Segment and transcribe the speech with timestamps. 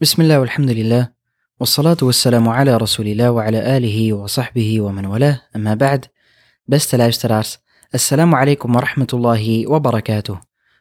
[0.00, 1.08] بسم الله والحمد لله
[1.60, 6.06] والصلاة والسلام على رسول الله وعلى آله وصحبه ومن والاه أما بعد
[6.70, 7.58] Beste luisteraars,
[7.90, 10.36] assalamu alaikum wa rahmatullahi wa barakatuh.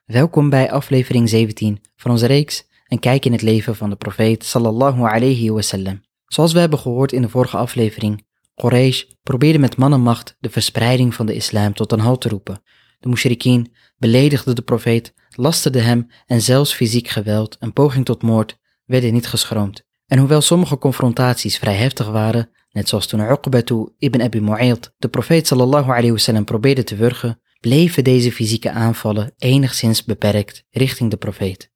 [0.06, 4.46] Welkom bij aflevering 17 van onze reeks Een kijk in het leven van de profeet
[4.46, 6.02] sallallahu alayhi wasallam.
[6.26, 11.26] Zoals we hebben gehoord in de vorige aflevering, Quraysh probeerde met mannenmacht de verspreiding van
[11.26, 12.62] de islam tot een halt te roepen.
[13.00, 18.58] De mushrikeen beledigden de profeet, lasterden hem en zelfs fysiek geweld en poging tot moord
[18.88, 19.86] werden niet geschroomd.
[20.06, 25.08] En hoewel sommige confrontaties vrij heftig waren, net zoals toen Uqbatu ibn Abi Mu'ayt de
[25.08, 31.18] profeet sallallahu alayhi wasallam probeerde te wurgen, bleven deze fysieke aanvallen enigszins beperkt richting de
[31.18, 31.72] profeet.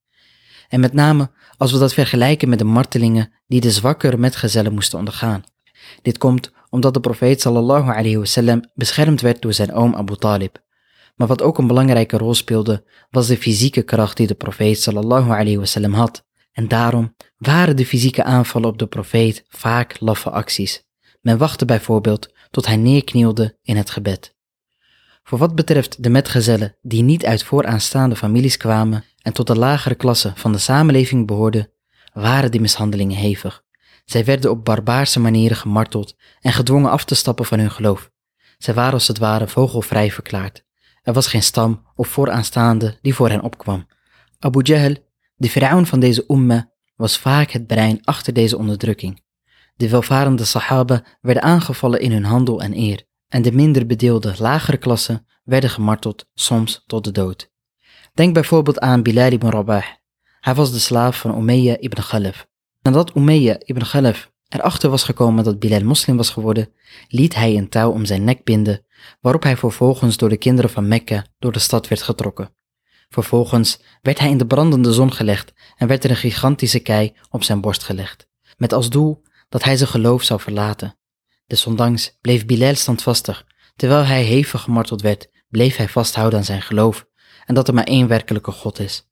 [0.70, 5.00] En met name als we dat vergelijken met de martelingen die de zwakkere metgezellen moesten
[5.00, 5.44] ondergaan.
[6.02, 10.64] Dit komt omdat de profeet sallallahu alayhi wasallam beschermd werd door zijn oom Abu Talib.
[11.16, 15.30] Maar wat ook een belangrijke rol speelde, was de fysieke kracht die de profeet sallallahu
[15.30, 16.26] alayhi wasallam had.
[16.52, 20.84] En daarom waren de fysieke aanvallen op de profeet vaak laffe acties.
[21.22, 24.36] Men wachtte bijvoorbeeld tot hij neerknielde in het gebed.
[25.24, 29.96] Voor wat betreft de metgezellen die niet uit vooraanstaande families kwamen en tot de lagere
[29.96, 31.72] klasse van de samenleving behoorden,
[32.14, 33.64] waren die mishandelingen hevig.
[34.06, 38.12] Zij werden op barbaarse manieren gemarteld en gedwongen af te stappen van hun geloof.
[38.58, 40.66] Zij waren als het ware vogelvrij verklaard.
[41.02, 43.88] Er was geen stam of vooraanstaande die voor hen opkwam.
[44.40, 44.96] Abu Jahl,
[45.42, 49.24] de vrouwen van deze umma, was vaak het brein achter deze onderdrukking.
[49.76, 54.78] De welvarende sahaba werden aangevallen in hun handel en eer, en de minder bedeelde lagere
[54.78, 57.52] klassen werden gemarteld, soms tot de dood.
[58.14, 59.86] Denk bijvoorbeeld aan Bilal ibn Rabah.
[60.40, 62.48] Hij was de slaaf van Umayya ibn Khalaf.
[62.82, 66.74] Nadat Umayya ibn Khalaf erachter was gekomen dat Bilal moslim was geworden,
[67.08, 68.86] liet hij een touw om zijn nek binden,
[69.22, 72.60] waarop hij vervolgens door de kinderen van Mekka door de stad werd getrokken.
[73.14, 77.44] Vervolgens werd hij in de brandende zon gelegd en werd er een gigantische kei op
[77.44, 80.98] zijn borst gelegd, met als doel dat hij zijn geloof zou verlaten.
[81.48, 83.46] Desondanks bleef Bilal standvastig,
[83.76, 87.08] terwijl hij hevig gemarteld werd, bleef hij vasthouden aan zijn geloof
[87.46, 89.10] en dat er maar één werkelijke God is.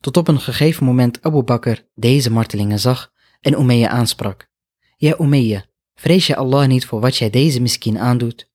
[0.00, 4.50] Tot op een gegeven moment Abu Bakr deze martelingen zag en Umayya aansprak.
[4.96, 8.50] Ja Umayya, vrees je Allah niet voor wat jij deze miskin aandoet?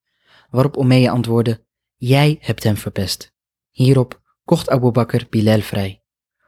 [0.49, 3.33] Waarop Umayya antwoordde, jij hebt hem verpest.
[3.69, 6.03] Hierop kocht Abu Bakr Bilal vrij.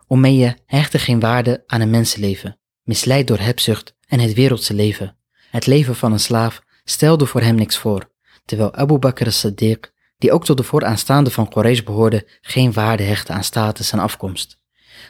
[0.08, 5.18] Umayya hechtte geen waarde aan een mensenleven, misleid door hebzucht en het wereldse leven.
[5.50, 8.12] Het leven van een slaaf stelde voor hem niks voor,
[8.46, 13.34] terwijl Abu Bakr as-Siddiq, die ook tot de vooraanstaande van Quraysh behoorde, geen waarde hechtte
[13.34, 14.60] aan status en afkomst.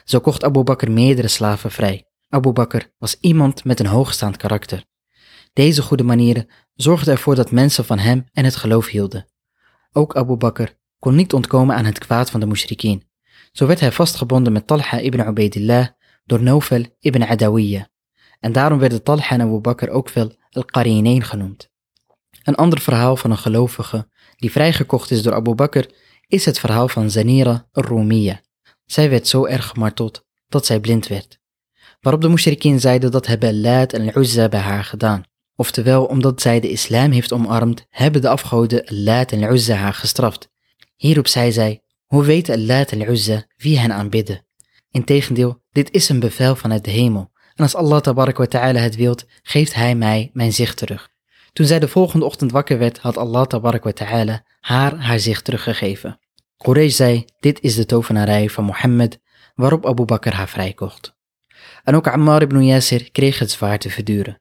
[0.04, 2.08] Zo kocht Abu Bakr meerdere slaven vrij.
[2.28, 4.84] Abu Bakr was iemand met een hoogstaand karakter.
[5.52, 9.26] Deze goede manieren zorgden ervoor dat mensen van hem en het geloof hielden.
[9.92, 10.66] Ook Abu Bakr
[11.04, 13.02] kon niet ontkomen aan het kwaad van de mushrikeen.
[13.52, 15.86] Zo werd hij vastgebonden met Talha ibn Ubaidillah
[16.24, 17.88] door Nofel ibn Adawiyya.
[18.40, 21.70] En daarom werden Talha en Abu Bakr ook veel al-Qarinain genoemd.
[22.42, 25.84] Een ander verhaal van een gelovige die vrijgekocht is door Abu Bakr
[26.26, 28.40] is het verhaal van Zanira al-Rumiya.
[28.84, 31.38] Zij werd zo erg gemarteld dat zij blind werd.
[32.00, 35.24] Waarop de mushrikeen zeiden dat hebben Laat en Uzza bij haar gedaan.
[35.56, 40.52] Oftewel, omdat zij de islam heeft omarmd, hebben de afgoden Laat en Uzza haar gestraft.
[41.04, 44.46] Hierop zei zij, hoe weten Laat en Uzza wie hen aanbidden?
[44.90, 47.30] Integendeel, dit is een bevel vanuit de hemel.
[47.54, 51.08] En als Allah ta'ala het wilt, geeft hij mij mijn zicht terug.
[51.52, 56.20] Toen zij de volgende ochtend wakker werd, had Allah ta'ala haar haar zicht teruggegeven.
[56.56, 59.20] Quraysh zei, dit is de tovenarij van Mohammed,
[59.54, 61.14] waarop Abu Bakr haar vrijkocht.
[61.82, 64.40] En ook Ammar ibn Yasir kreeg het zwaar te verduren.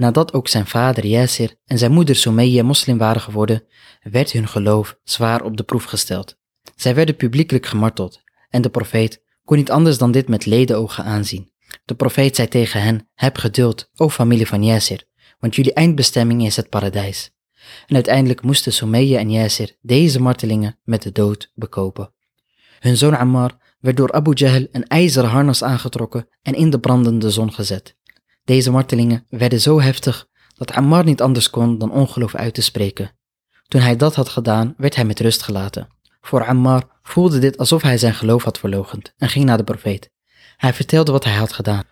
[0.00, 3.64] Nadat ook zijn vader Yasir en zijn moeder Sumayya moslim waren geworden,
[4.02, 6.36] werd hun geloof zwaar op de proef gesteld.
[6.76, 11.52] Zij werden publiekelijk gemarteld en de profeet kon niet anders dan dit met ledenogen aanzien.
[11.84, 15.04] De profeet zei tegen hen, heb geduld, o familie van Yasir,
[15.38, 17.30] want jullie eindbestemming is het paradijs.
[17.86, 22.12] En uiteindelijk moesten Sumayya en Yasir deze martelingen met de dood bekopen.
[22.78, 27.30] Hun zoon Ammar werd door Abu Jahl een ijzeren harnas aangetrokken en in de brandende
[27.30, 27.98] zon gezet.
[28.50, 33.10] Deze martelingen werden zo heftig dat Ammar niet anders kon dan ongeloof uit te spreken.
[33.68, 35.88] Toen hij dat had gedaan, werd hij met rust gelaten.
[36.20, 40.10] Voor Ammar voelde dit alsof hij zijn geloof had verlogend en ging naar de profeet.
[40.56, 41.84] Hij vertelde wat hij had gedaan,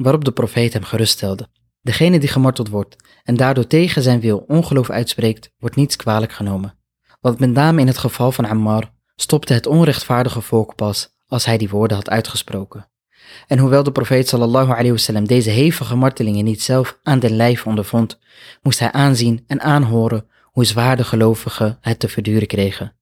[0.00, 1.48] waarop de profeet hem geruststelde.
[1.80, 6.78] Degene die gemarteld wordt en daardoor tegen zijn wil ongeloof uitspreekt, wordt niets kwalijk genomen.
[7.20, 11.58] Want met name in het geval van Ammar stopte het onrechtvaardige volk pas als hij
[11.58, 12.88] die woorden had uitgesproken.
[13.47, 17.65] En hoewel de profeet sallallahu alayhi wasallam deze hevige martelingen niet zelf aan den lijf
[17.67, 18.19] ondervond,
[18.61, 22.95] moest hij aanzien en aanhoren hoe zwaar de gelovigen het te verduren kregen.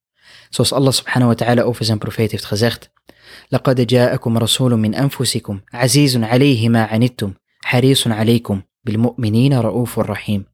[0.50, 2.92] Zoals Allah subhanahu wa ta'ala over zijn profeet heeft gezegd,
[3.52, 10.46] لقد جاءكم رسول من أنفسكم عزيز عليه ما عنتم حريص عليكم بالمؤمنين رؤوف رحيم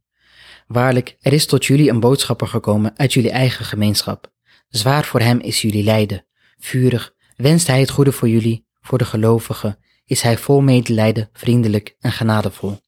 [0.68, 4.32] Waarlijk, er is tot jullie een boodschapper gekomen uit jullie eigen gemeenschap.
[4.70, 6.26] Zwaar voor hem is jullie lijden.
[6.58, 11.97] Vurig wenst hij het goede voor jullie, voor de gelovigen, is hij vol medelijden, vriendelijk
[12.01, 12.79] en genadevol.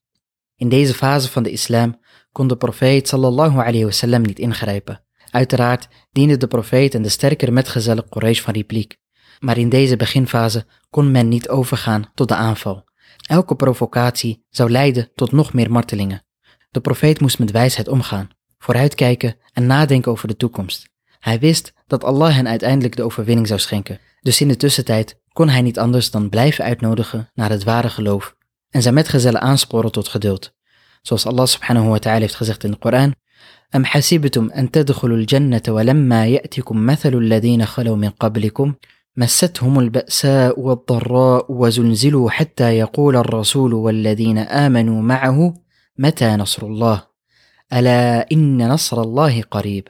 [0.56, 2.00] In deze fase van de islam
[2.32, 5.04] kon de profeet sallallahu alayhi wasallam niet ingrijpen.
[5.30, 8.96] Uiteraard diende de profeet en de sterkere metgezellen Quraysh van repliek.
[9.40, 12.84] Maar in deze beginfase kon men niet overgaan tot de aanval.
[13.28, 16.24] Elke provocatie zou leiden tot nog meer martelingen.
[16.70, 20.88] De profeet moest met wijsheid omgaan, vooruitkijken en nadenken over de toekomst.
[21.18, 24.00] Hij wist dat Allah hen uiteindelijk de overwinning zou schenken.
[24.20, 28.36] Dus in de tussentijd kon hij niet anders dan blijven uitnodigen naar het ware geloof
[28.70, 30.54] en zijn metgezellen aansporen tot geduld.
[31.02, 33.14] Zoals Allah subhanahu wa ta'ala heeft gezegd in de Koran:
[33.74, 38.74] أم حسبتم أن تدخلوا الجنة ولما يأتكم مثل الذين خلوا من قبلكم
[39.16, 45.54] مستهم البأساء والضراء وزلزلوا حتى يقول الرسول والذين آمنوا معه
[45.98, 47.02] متى نصر الله
[47.72, 49.88] ألا إن نصر الله قريب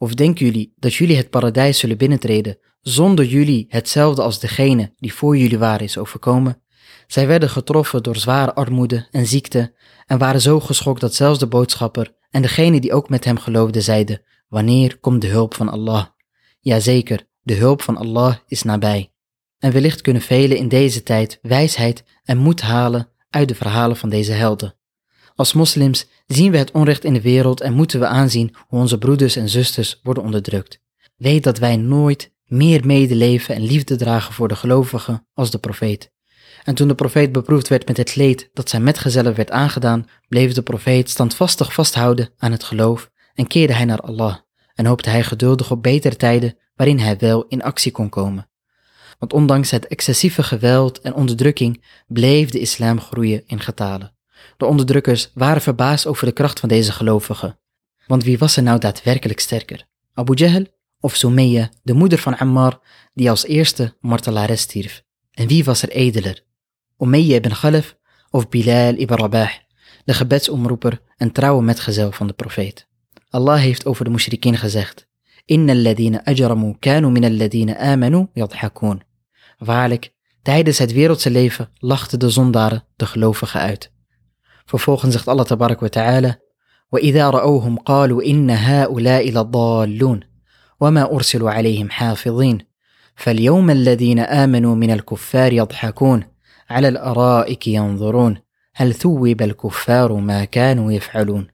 [0.00, 2.58] Of denken jullie dat jullie het paradijs zullen binnentreden
[2.88, 6.62] zonder jullie hetzelfde als degene die voor jullie waren is overkomen?
[7.06, 9.74] Zij werden getroffen door zware armoede en ziekte
[10.06, 13.82] en waren zo geschokt dat zelfs de boodschapper en degene die ook met hem geloofden
[13.82, 16.06] zeiden, wanneer komt de hulp van Allah?
[16.60, 19.12] Jazeker, de hulp van Allah is nabij.
[19.58, 24.08] En wellicht kunnen velen in deze tijd wijsheid en moed halen uit de verhalen van
[24.08, 24.74] deze helden.
[25.34, 28.98] Als moslims zien we het onrecht in de wereld en moeten we aanzien hoe onze
[28.98, 30.80] broeders en zusters worden onderdrukt.
[31.16, 36.12] Weet dat wij nooit meer medeleven en liefde dragen voor de gelovigen als de profeet.
[36.64, 40.52] En toen de profeet beproefd werd met het leed dat zijn metgezellen werd aangedaan, bleef
[40.52, 44.36] de profeet standvastig vasthouden aan het geloof en keerde hij naar Allah
[44.74, 48.50] en hoopte hij geduldig op betere tijden waarin hij wel in actie kon komen.
[49.18, 54.16] Want ondanks het excessieve geweld en onderdrukking bleef de islam groeien in getalen.
[54.56, 57.58] De onderdrukkers waren verbaasd over de kracht van deze gelovigen.
[58.06, 59.86] Want wie was er nou daadwerkelijk sterker?
[60.14, 60.64] Abu Jahl
[60.99, 62.79] of Sumayya, de moeder van Ammar,
[63.13, 65.03] die als eerste martelares stierf?
[65.31, 66.43] En wie was er edeler?
[66.97, 67.97] Umayya ibn Khalaf
[68.29, 69.51] of Bilal ibn Rabah,
[70.05, 72.87] de gebedsomroeper en trouwe metgezel van de profeet?
[73.29, 75.07] Allah heeft over de mushrikin gezegd,
[75.45, 79.01] Inna alladina ajramu kanu min alladina amanu yadhakun.
[79.57, 83.91] Waarlijk, tijdens het wereldse leven lachten de zondaren de gelovigen uit.
[84.65, 86.41] Vervolgens zegt Allah tabarak wa ta'ala,
[86.93, 90.19] وإذا رأوهم قالوا إن هؤلاء لضالون
[90.79, 92.57] وما أرسلوا عليهم حافظين
[93.15, 96.23] فاليوم الذين آمنوا من الكفار يضحكون
[96.69, 98.37] على الأرائك ينظرون
[98.75, 101.47] هل ثوب الكفار ما كانوا يفعلون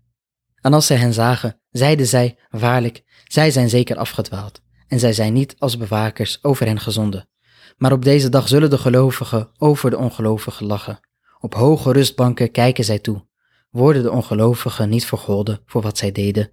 [0.62, 5.34] En als zij hen zagen, zeiden zij, waarlijk, zij zijn zeker afgedwaald, en zij zijn
[5.34, 7.30] niet als bewakers over hen gezonden.
[7.78, 11.00] Maar op deze dag zullen de gelovigen over de ongelovigen lachen.
[11.40, 13.28] Op hoge rustbanken kijken zij toe.
[13.70, 16.52] Worden de ongelovigen niet vergolden voor wat zij deden?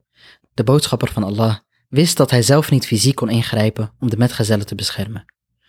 [0.55, 1.57] De boodschapper van Allah
[1.92, 5.26] wist dat hij zelf niet fysiek kon ingrijpen om de metgezellen te beschermen.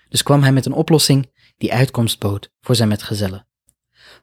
[0.08, 3.46] Dus kwam hij met een oplossing die uitkomst bood voor zijn metgezellen.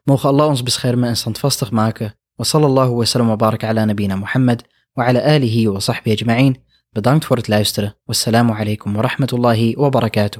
[0.04, 2.14] Mogen Allah ons beschermen en standvastig maken.
[2.34, 6.64] Wa sallallahu wa sallam wa baraka ala nabina Muhammad wa ala alihi wa sahbihi ajma'in.
[6.90, 7.96] Bedankt voor het luisteren.
[8.04, 10.28] Wassalamu alaikum wa rahmatullahi wa barakatuh.